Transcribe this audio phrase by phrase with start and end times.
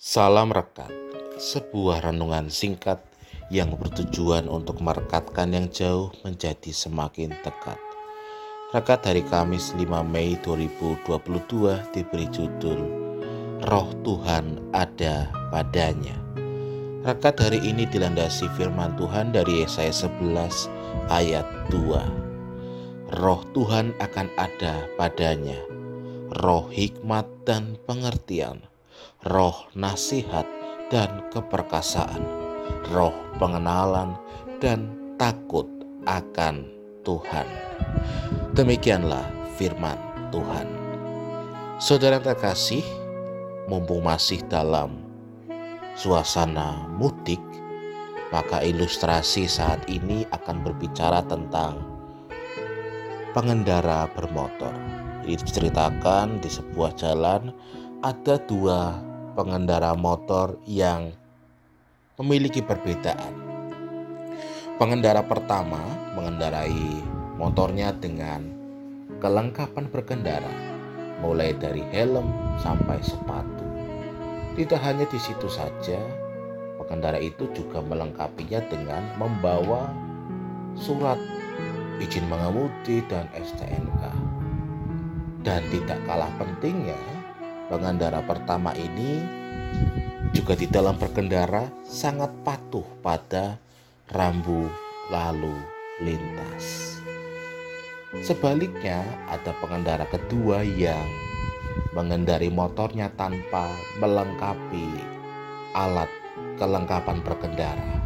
[0.00, 0.88] Salam Rekat,
[1.36, 3.04] sebuah renungan singkat
[3.52, 7.76] yang bertujuan untuk merekatkan yang jauh menjadi semakin dekat.
[8.72, 11.04] Rekat hari Kamis 5 Mei 2022
[11.92, 12.80] diberi judul
[13.68, 16.16] Roh Tuhan ada padanya.
[17.04, 23.20] Rekat hari ini dilandasi firman Tuhan dari Yesaya 11 ayat 2.
[23.20, 25.60] Roh Tuhan akan ada padanya,
[26.40, 28.64] roh hikmat dan pengertian,
[29.26, 30.44] roh nasihat
[30.88, 32.22] dan keperkasaan,
[32.90, 34.16] roh pengenalan
[34.58, 35.66] dan takut
[36.08, 36.64] akan
[37.04, 37.46] Tuhan.
[38.56, 39.24] Demikianlah
[39.56, 39.96] firman
[40.34, 40.66] Tuhan.
[41.80, 42.84] Saudara terkasih,
[43.70, 45.00] mumpung masih dalam
[45.96, 47.40] suasana mudik,
[48.32, 51.80] maka ilustrasi saat ini akan berbicara tentang
[53.32, 54.74] pengendara bermotor.
[55.24, 57.54] Diceritakan di sebuah jalan
[58.00, 58.96] ada dua
[59.36, 61.12] pengendara motor yang
[62.16, 63.36] memiliki perbedaan.
[64.80, 65.84] Pengendara pertama
[66.16, 67.04] mengendarai
[67.36, 68.48] motornya dengan
[69.20, 70.56] kelengkapan berkendara,
[71.20, 72.24] mulai dari helm
[72.64, 73.68] sampai sepatu.
[74.56, 76.00] Tidak hanya di situ saja,
[76.80, 79.92] pengendara itu juga melengkapinya dengan membawa
[80.72, 81.20] surat
[82.00, 84.08] izin mengemudi dan STNK.
[85.44, 87.19] Dan tidak kalah pentingnya,
[87.70, 89.22] pengendara pertama ini
[90.34, 93.54] juga di dalam berkendara sangat patuh pada
[94.10, 94.66] rambu
[95.06, 95.54] lalu
[96.02, 96.98] lintas.
[98.26, 101.06] Sebaliknya, ada pengendara kedua yang
[101.94, 103.70] mengendari motornya tanpa
[104.02, 104.90] melengkapi
[105.78, 106.10] alat
[106.58, 108.02] kelengkapan berkendara.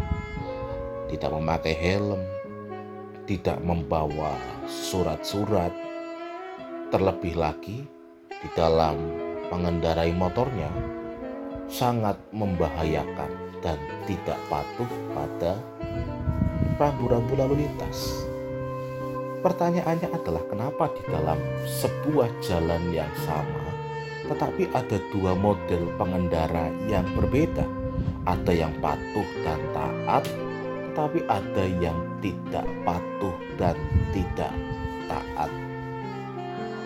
[1.08, 2.20] Tidak memakai helm,
[3.24, 4.36] tidak membawa
[4.68, 5.72] surat-surat,
[6.92, 7.88] terlebih lagi
[8.28, 9.00] di dalam
[9.54, 10.66] mengendarai motornya
[11.70, 13.30] sangat membahayakan
[13.62, 13.78] dan
[14.10, 15.54] tidak patuh pada
[16.82, 18.26] rambu-rambu lalu lintas.
[19.46, 23.64] Pertanyaannya adalah kenapa di dalam sebuah jalan yang sama
[24.28, 27.64] tetapi ada dua model pengendara yang berbeda.
[28.24, 30.24] Ada yang patuh dan taat,
[30.90, 33.76] tetapi ada yang tidak patuh dan
[34.16, 34.52] tidak
[35.04, 35.52] taat.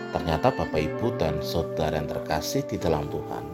[0.08, 3.44] Ternyata Bapak Ibu dan saudara yang terkasih di dalam Tuhan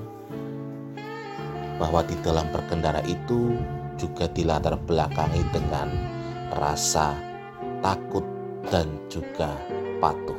[1.82, 3.58] bahwa di dalam berkendara itu
[3.98, 5.90] juga dilatar belakangi dengan
[6.54, 7.18] rasa
[7.82, 8.22] takut
[8.70, 9.50] dan juga
[9.98, 10.38] patuh.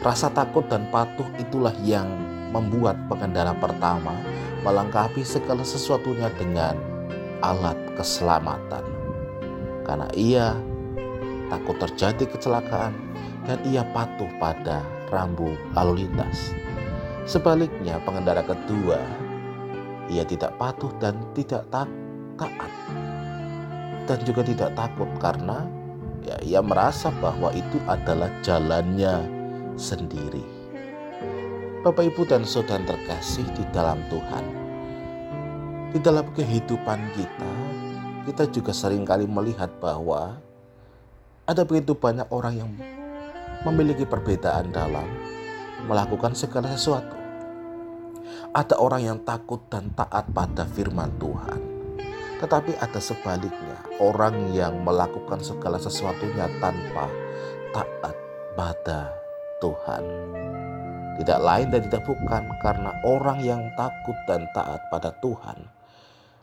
[0.00, 2.08] Rasa takut dan patuh itulah yang
[2.54, 4.16] membuat pengendara pertama
[4.64, 6.78] melengkapi segala sesuatunya dengan
[7.44, 8.84] alat keselamatan.
[9.84, 10.56] Karena ia
[11.52, 13.05] takut terjadi kecelakaan
[13.46, 16.52] dan ia patuh pada rambu lalu lintas.
[17.26, 18.98] Sebaliknya, pengendara kedua
[20.06, 21.82] ia tidak patuh dan tidak ta
[22.38, 22.72] taat,
[24.06, 25.66] dan juga tidak takut karena
[26.22, 29.26] ya, ia merasa bahwa itu adalah jalannya
[29.74, 30.44] sendiri.
[31.82, 34.44] Bapak, ibu, dan saudara terkasih di dalam Tuhan,
[35.94, 37.52] di dalam kehidupan kita,
[38.26, 40.34] kita juga sering kali melihat bahwa
[41.46, 42.70] ada begitu banyak orang yang
[43.66, 45.10] memiliki perbedaan dalam
[45.90, 47.18] melakukan segala sesuatu.
[48.54, 51.60] Ada orang yang takut dan taat pada firman Tuhan,
[52.38, 57.10] tetapi ada sebaliknya orang yang melakukan segala sesuatunya tanpa
[57.74, 58.16] taat
[58.56, 59.12] pada
[59.60, 60.04] Tuhan.
[61.20, 65.68] Tidak lain dan tidak bukan karena orang yang takut dan taat pada Tuhan,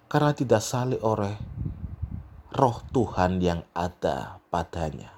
[0.05, 1.33] karena tidak salih oleh
[2.53, 5.09] roh Tuhan yang ada padanya,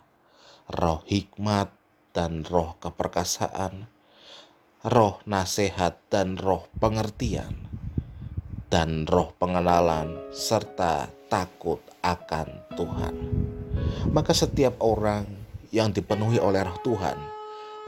[0.72, 1.72] roh hikmat,
[2.16, 3.92] dan roh keperkasaan,
[4.88, 7.68] roh nasihat dan roh pengertian,
[8.72, 12.48] dan roh pengenalan serta takut akan
[12.80, 13.16] Tuhan.
[14.16, 15.28] Maka setiap orang
[15.76, 17.20] yang dipenuhi oleh roh Tuhan,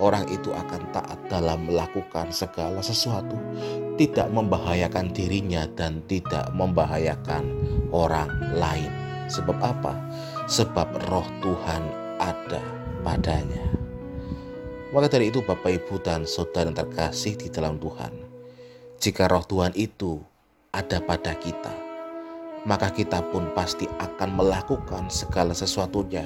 [0.03, 3.39] orang itu akan taat dalam melakukan segala sesuatu,
[3.95, 7.47] tidak membahayakan dirinya dan tidak membahayakan
[7.95, 8.27] orang
[8.59, 8.91] lain.
[9.31, 9.95] Sebab apa?
[10.51, 11.83] Sebab roh Tuhan
[12.19, 12.63] ada
[13.07, 13.76] padanya.
[14.95, 18.13] Maka dari itu Bapak Ibu dan Saudara yang terkasih di dalam Tuhan.
[19.03, 20.23] Jika roh Tuhan itu
[20.71, 21.75] ada pada kita,
[22.63, 26.25] maka kita pun pasti akan melakukan segala sesuatunya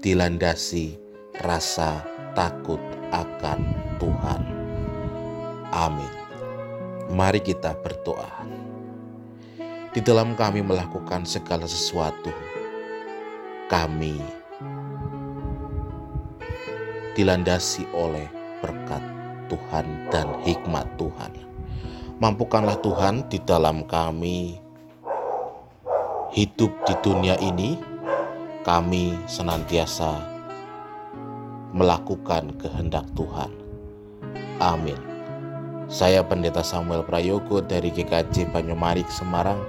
[0.00, 0.96] dilandasi
[1.42, 2.00] rasa
[2.38, 2.78] takut
[3.10, 3.60] akan
[3.98, 4.42] Tuhan.
[5.74, 6.14] Amin.
[7.10, 8.30] Mari kita berdoa.
[9.90, 12.30] Di dalam kami melakukan segala sesuatu,
[13.66, 14.20] kami
[17.16, 18.28] dilandasi oleh
[18.60, 19.00] berkat
[19.48, 21.32] Tuhan dan hikmat Tuhan.
[22.20, 24.60] Mampukanlah Tuhan di dalam kami
[26.36, 27.80] hidup di dunia ini,
[28.60, 30.20] kami senantiasa
[31.72, 33.48] melakukan kehendak Tuhan.
[34.60, 34.96] Amin.
[35.86, 39.60] Saya Pendeta Samuel Prayogo dari GKJ Banyumarik Semarang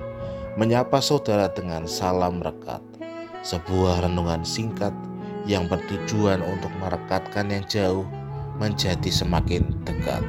[0.57, 2.81] menyapa saudara dengan salam rekat.
[3.45, 4.91] Sebuah renungan singkat
[5.47, 8.05] yang bertujuan untuk merekatkan yang jauh
[8.59, 10.21] menjadi semakin dekat.